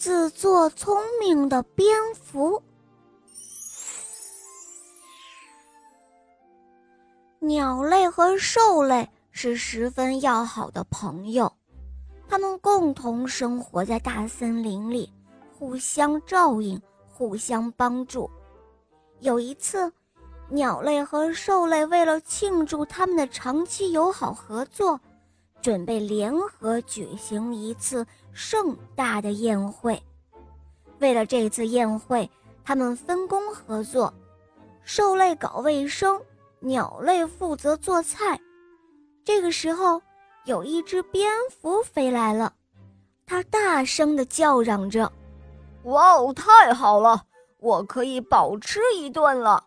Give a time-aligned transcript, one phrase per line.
[0.00, 2.62] 自作聪明的蝙蝠。
[7.38, 11.52] 鸟类和兽类是十分要好的朋友，
[12.26, 15.12] 它们共同生活在大森林里，
[15.58, 18.30] 互相照应，互相帮助。
[19.18, 19.92] 有一次，
[20.48, 24.98] 鸟类和兽类为了庆祝他们的长期友好合作，
[25.62, 30.02] 准备联合举行一次盛大的宴会。
[30.98, 32.30] 为了这次宴会，
[32.64, 34.12] 他们分工合作，
[34.84, 36.20] 兽类搞卫生。
[36.62, 38.38] 鸟类负责做菜。
[39.24, 40.02] 这个时候，
[40.44, 42.52] 有一只蝙蝠飞来了，
[43.24, 45.10] 它大声地叫嚷着
[45.84, 47.24] ：“哇哦，太好了，
[47.60, 49.64] 我可以饱吃一顿了！”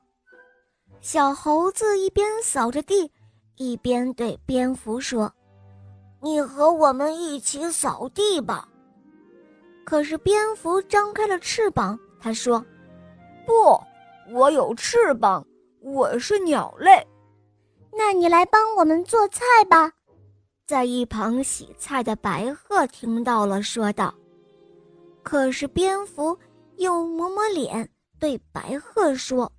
[1.02, 3.12] 小猴子一边扫着地，
[3.55, 5.34] 一边对蝙蝠说
[6.23, 8.68] ：“你和我们一起扫地吧。”
[9.86, 12.66] 可是蝙蝠张开了翅膀，他说
[13.45, 13.80] ：“不，
[14.34, 15.45] 我有翅膀。”
[15.86, 17.06] 我是鸟类，
[17.92, 19.92] 那你来帮我们做菜吧。
[20.66, 24.16] 在一旁洗菜的白鹤听到了，说道
[25.22, 26.40] ：“可是蝙蝠
[26.78, 29.52] 又抹抹脸，对白鹤说：‘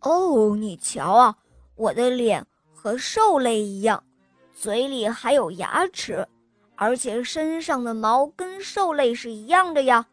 [0.00, 1.36] 哦，你瞧啊，
[1.74, 4.02] 我的脸和兽类一样，
[4.58, 6.26] 嘴里还有牙齿，
[6.76, 10.06] 而且身上的毛跟兽类是一样的呀。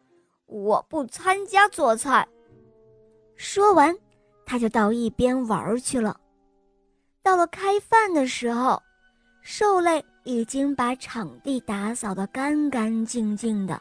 [0.44, 2.28] 我不参加做菜。’
[3.36, 3.96] 说完。”
[4.44, 6.20] 他就到一边玩去了。
[7.22, 8.80] 到了开饭的时候，
[9.40, 13.80] 兽类已经把场地打扫得干干净净的，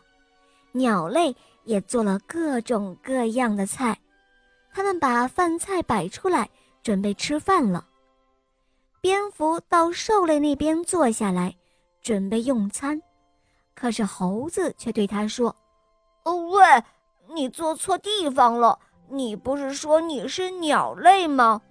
[0.72, 4.00] 鸟类也做了各种各样的菜，
[4.74, 6.50] 他们把饭菜摆出来，
[6.82, 7.86] 准备吃饭了。
[9.04, 11.54] 蝙蝠到兽类那边坐下来，
[12.02, 12.98] 准备用餐，
[13.76, 15.54] 可是猴子却对他说
[16.24, 16.64] ：“哦喂，
[17.36, 18.80] 你坐错地方了。”
[19.12, 21.62] 你不是说你是鸟类吗？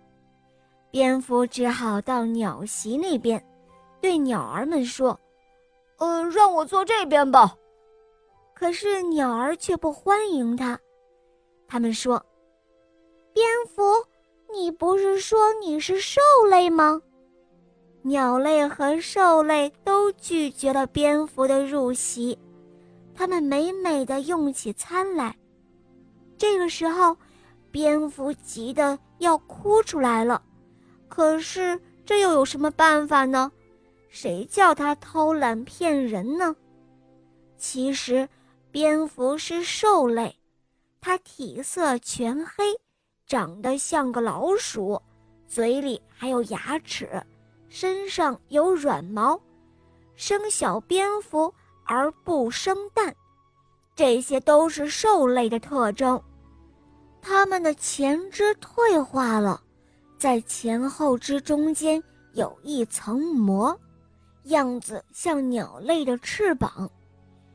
[0.90, 3.42] 蝙蝠只好到鸟席那边，
[3.98, 5.18] 对鸟儿们说
[5.96, 7.56] ：“呃，让我坐这边吧。”
[8.52, 10.78] 可是鸟儿却不欢迎他。
[11.66, 12.22] 他们说
[13.32, 13.82] ：“蝙蝠，
[14.52, 17.00] 你不是说你是兽类吗？”
[18.02, 22.38] 鸟类和兽类都拒绝了蝙蝠的入席。
[23.14, 25.36] 它们美美的用起餐来。
[26.36, 27.16] 这个时候。
[27.70, 30.42] 蝙蝠急得要哭出来了，
[31.08, 33.50] 可是这又有什么办法呢？
[34.10, 36.54] 谁叫它偷懒骗人呢？
[37.56, 38.28] 其实，
[38.70, 40.38] 蝙蝠是兽类，
[41.00, 42.62] 它体色全黑，
[43.26, 45.00] 长得像个老鼠，
[45.46, 47.08] 嘴里还有牙齿，
[47.74, 49.40] 身上有软毛，
[50.14, 51.52] 生小蝙蝠
[51.86, 53.16] 而不生蛋，
[53.96, 56.22] 这些都是兽类的特征。
[57.22, 59.58] 它们的前肢退化了，
[60.18, 62.00] 在前后肢中间
[62.34, 63.74] 有一层膜，
[64.44, 66.90] 样子像鸟类的翅膀，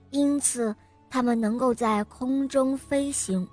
[0.10, 0.76] 因此
[1.12, 3.48] 它们能够在空中飞行。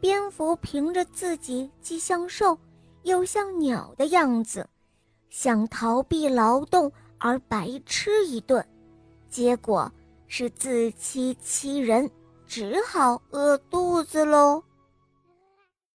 [0.00, 2.56] 蝙蝠凭着自己既像兽
[3.02, 4.64] 又像鸟的样子，
[5.30, 8.62] 想逃避劳动而白吃一顿，
[9.28, 9.90] 结果
[10.26, 12.10] 是自欺欺人，
[12.46, 14.62] 只好饿肚子喽。